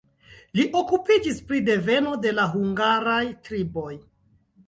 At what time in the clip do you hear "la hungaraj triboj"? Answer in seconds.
2.39-3.93